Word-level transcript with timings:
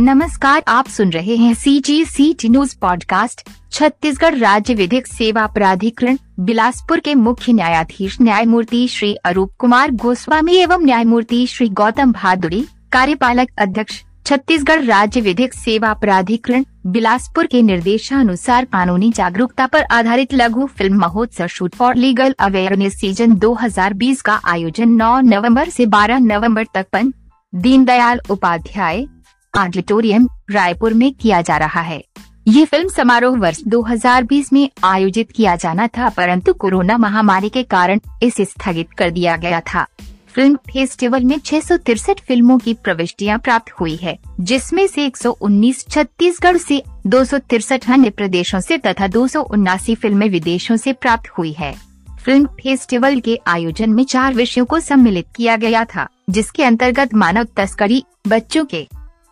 नमस्कार, 0.00 0.62
आप 0.68 0.88
सुन 0.88 1.10
रहे 1.10 1.36
हैं 1.36 1.54
C 1.54 1.80
G 1.80 2.04
C 2.04 2.32
T 2.32 2.48
news 2.48 2.76
podcast 2.80 3.40
Chhattisgarh 3.72 4.34
राज्य 4.34 4.74
विधिक 4.74 5.06
सेवा 5.06 5.46
प्राधिकरण, 5.46 6.18
बिलासपुर 6.40 7.00
के 7.00 7.14
मुख्य 7.14 7.52
न्यायाधीश 7.52 8.18
न्यायमूर्ति 8.22 8.86
श्री 8.88 9.12
अरूप 9.14 9.52
कुमार 9.58 9.90
गोस्वामी 9.90 10.56
एवं 10.56 10.84
न्यायमूर्ति 10.84 11.46
श्री 11.46 11.68
गौतम 11.68 12.12
भादुड़ी, 12.12 12.64
कार्यपालक 12.92 13.48
अध्यक्ष, 13.58 14.02
छत्तीसगढ़ 14.26 14.84
राज्य 14.84 15.20
विधिक 15.20 15.54
सेवा 15.54 15.92
प्राधिकरण, 15.94 16.64
बिलासपुर 16.86 17.46
के 17.46 17.62
निर्देशानुसार 17.62 18.64
कानूनी 18.64 19.10
जागरूकता 19.10 19.66
पर 19.66 19.82
आधारित 19.82 20.34
लघु 20.34 20.66
फ़िल्म 20.66 21.00
महोत्सव 21.00 21.46
shoot 21.46 21.74
for 21.74 21.94
legal 21.96 22.34
awareness 22.38 23.00
season 23.00 23.38
2020 23.38 24.22
का 24.22 24.40
आयोजन 24.44 24.96
9 25.02 25.20
नवंबर 25.24 25.68
से 25.68 25.86
12 25.86 26.26
नवंबर 26.32 26.66
तक 26.74 26.86
पन 26.92 27.12
दीनदयाल 27.52 28.20
उपाध्याय 28.30 29.06
ऑडिटोरियम 29.56 30.28
रायपुर 30.50 30.94
में 30.94 31.14
किया 31.14 31.40
जा 31.40 31.56
रहा 31.56 31.80
है। 31.80 32.04
ये 32.48 32.64
फ़िल्म 32.64 32.88
समारोह 32.88 33.38
वर्ष 33.38 33.62
2020 33.66 34.52
में 34.52 34.70
आयोजित 34.84 35.30
किया 35.30 35.56
जाना 35.56 35.86
था, 35.86 36.08
परंतु 36.08 36.52
कोरोना 36.52 36.98
महामारी 36.98 37.48
के 37.48 37.62
कारण 37.62 38.00
इसे 38.22 38.44
स्थगित 38.44 38.92
कर 38.98 39.10
दिया 39.10 39.36
गया 39.36 39.60
था। 39.60 39.86
फ़िल्म 40.28 40.56
फेस्टिवल 40.56 41.24
में 41.24 41.38
छह 41.38 41.60
फ़िल्मों 42.00 42.58
की 42.58 42.74
प्रविष्टियाँ 42.74 43.38
प्राप्त 43.38 43.72
हुई 43.72 43.96
है, 43.96 44.18
जिसमें 44.40 44.86
से 44.86 45.06
119 45.06 45.86
छत्तीसगढ़ 45.88 46.56
से 46.56 46.82
दो 47.06 47.24
अन्य 47.92 48.10
प्रदेशों 48.10 48.60
से 48.60 48.78
तथा 48.78 49.06
दो 49.06 49.26
फ़िल्में 49.26 50.28
विदेशों 50.28 50.76
से 50.76 50.92
प्राप्त 50.92 51.30
हुई 51.38 51.52
है। 51.52 51.74
फ़िल्म 52.24 52.46
फेस्टिवल 52.46 53.20
के 53.20 53.40
आयोजन 53.46 53.90
में 53.90 54.04
चार 54.04 54.34
विषयों 54.34 54.66
को 54.66 54.80
सम्मिलित 54.80 55.26
किया 55.36 55.56
गया 55.56 55.84
था, 55.84 56.08
जिसके 56.30 56.64
अंतर्गत 56.64 57.14
मानव 57.14 57.46
तस्करी, 57.56 58.04
बच्चों 58.28 58.64
के 58.64 58.88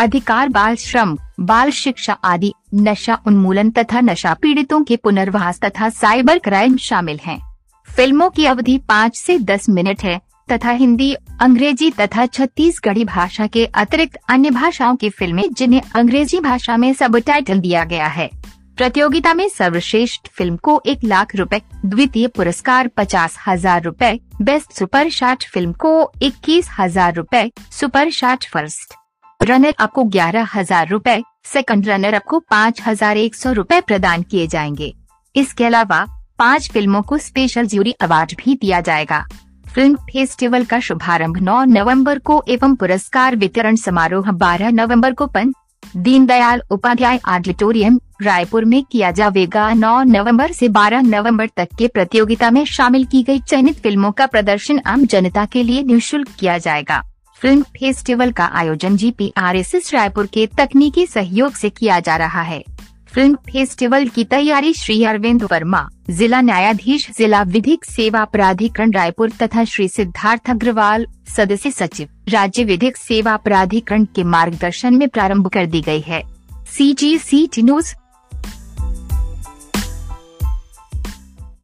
अधिकार 0.00 0.48
बाल 0.48 0.74
श्रम 0.74 1.16
बाल 1.40 1.70
शिक्षा 1.70 2.12
आदि 2.24 2.52
नशा 2.74 3.18
उन्मूलन 3.26 3.70
तथा 3.70 4.00
नशा 4.00 4.32
पीड़ितों 4.34 4.82
के 4.84 4.96
पुनर्वास 4.96 5.58
तथा 5.60 5.88
साइबर 5.88 6.38
क्राइम 6.38 6.76
शामिल 6.76 7.18
हैं। 7.22 7.38
फ़िल्मों 7.88 8.28
की 8.30 8.46
अवधि 8.46 8.76
पाँच 8.88 9.16
से 9.16 9.38
दस 9.38 9.68
मिनट 9.68 10.02
है 10.02 10.16
तथा 10.52 10.70
हिंदी 10.70 11.12
अंग्रेज़ी 11.40 11.90
तथा 11.90 12.24
छत्तीसगढ़ी 12.26 13.04
भाषा 13.04 13.46
के 13.46 13.64
अतिरिक्त 13.74 14.16
अन्य 14.28 14.50
भाषाओं 14.50 14.96
की 14.96 15.10
फ़िल्में 15.10 15.42
जिन्हें 15.52 15.80
अंग्रेज़ी 15.96 16.40
भाषा 16.40 16.76
में 16.76 16.92
सब 16.92 17.18
दिया 17.50 17.84
गया 17.84 18.06
है 18.06 18.28
प्रतियोगिता 18.76 19.34
में 19.34 19.48
सर्वश्रेष्ठ 19.48 20.28
फ़िल्म 20.28 20.56
को 20.56 20.80
एक 20.86 21.04
लाख 21.04 21.34
रुपए, 21.36 21.60
द्वितीय 21.86 22.26
पुरस्कार 22.28 22.88
पचास 22.88 23.36
हज़ार 23.46 23.82
रूपए 23.82 24.18
बेस्ट 24.42 24.72
सुपर 24.72 25.10
शार्ट 25.10 25.44
फ़िल्म 25.48 25.72
को 25.72 25.92
इक्कीस 26.22 26.70
हज़ार 26.78 27.14
रूपए 27.14 27.50
super 27.70 28.10
short 28.10 28.48
first 28.48 28.94
runner 29.42 29.74
up 29.78 29.90
को 29.90 30.02
ग्यारह 30.04 30.48
हज़ार 30.54 30.88
रूपए 30.88 31.22
सेकंड 31.44 31.86
रनर 31.88 32.14
अप 32.14 32.22
को 32.22 32.38
पाँच 32.40 32.80
हज़ार 32.86 33.16
एक 33.16 33.34
सौ 33.34 33.52
रूपए 33.52 33.80
प्रदान 33.80 34.22
किए 34.22 34.46
जाएँगे। 34.46 34.92
इसके 35.34 35.64
अलावा, 35.64 36.04
पाँच 36.38 36.70
फ़िल्मों 36.70 37.02
को 37.02 37.18
स्पेशल 37.18 37.66
ज्यूरी 37.66 37.92
अवार्ड 38.00 38.32
भी 38.38 38.54
दिया 38.54 38.80
जाएगा। 38.80 39.24
फ़िल्म 39.66 39.96
फेस्टिवल 39.96 40.64
का 40.64 40.80
शुभारंभ 40.80 41.38
9 41.38 41.64
नवंबर 41.64 42.18
को 42.18 42.42
एवं 42.48 42.74
पुरस्कार 42.74 43.36
वितरण 43.36 43.76
समारोह 43.76 44.30
12 44.32 44.70
नवंबर 44.72 45.12
को 45.12 45.26
पन। 45.26 45.52
दीनदयाल 45.96 46.62
उपाध्याय 46.70 47.20
ऑडिटोरियम, 47.28 47.98
रायपुर 48.22 48.64
में 48.64 48.82
किया 48.84 49.10
जाएगा 49.10 49.72
9 49.74 50.02
नवंबर 50.06 50.52
से 50.52 50.68
12 50.68 51.02
नवंबर 51.02 51.48
तक 51.56 51.68
के 51.78 51.88
प्रतियोगिता 51.88 52.50
में 52.50 52.64
शामिल 52.68 53.04
की 53.04 53.22
गई 53.22 53.40
चयनित 53.40 53.80
फ़िल्मों 53.82 54.12
का 54.12 54.26
प्रदर्शन 54.26 54.80
आम 54.86 55.06
जनता 55.06 55.44
के 55.44 55.62
लिए 55.62 55.82
निःशुल्क 55.82 56.28
किया 56.40 56.58
जाएगा। 56.58 57.02
फ़िल्म 57.42 57.62
फेस्टिवल 57.62 58.32
का 58.32 58.44
आयोजन 58.44 58.96
G 58.96 59.10
P 59.10 59.32
R 59.36 59.56
S 59.56 59.74
S 59.74 59.92
Raipur 59.94 60.26
के 60.26 60.46
तकनीकी 60.46 61.06
सहयोग 61.06 61.52
से 61.52 61.70
किया 61.70 62.00
जा 62.00 62.16
रहा 62.16 62.42
है। 62.42 62.62
फ़िल्म 63.14 63.34
फेस्टिवल 63.34 64.08
की 64.08 64.24
तैयारी 64.24 64.72
श्री 64.72 65.04
अरविंद 65.04 65.42
वर्मा, 65.42 65.88
जिला 66.10 66.40
न्यायाधीश, 66.40 67.10
जिला 67.18 67.42
विधिक 67.42 67.84
सेवा 67.84 68.24
प्राधिकरण 68.24 68.92
रायपुर 68.92 69.30
तथा 69.30 69.64
श्री 69.64 69.88
सिद्धार्थ 69.88 70.50
अग्रवाल, 70.50 71.06
सदस्य 71.36 71.70
सचिव, 71.70 72.08
राज्य 72.28 72.64
विधिक 72.64 72.96
सेवा 72.96 73.36
प्राधिकरण 73.36 74.04
के 74.04 74.24
मार्गदर्शन 74.24 74.94
में 74.94 75.08
प्रारंभ 75.08 75.48
कर 75.48 75.66
दी 75.66 75.80
गई 75.80 76.00
है। 76.00 76.22
सी 76.76 76.92
जी 76.92 77.18
सी 77.18 77.46
टी 77.46 77.62
न्यूज़ 77.62 77.94